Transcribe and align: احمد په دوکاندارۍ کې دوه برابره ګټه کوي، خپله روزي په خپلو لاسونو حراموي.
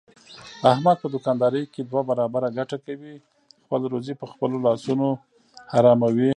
احمد 0.71 0.95
په 0.99 1.07
دوکاندارۍ 1.15 1.63
کې 1.73 1.81
دوه 1.89 2.01
برابره 2.09 2.49
ګټه 2.57 2.77
کوي، 2.85 3.13
خپله 3.63 3.85
روزي 3.93 4.13
په 4.21 4.25
خپلو 4.31 4.57
لاسونو 4.65 5.07
حراموي. 5.71 6.29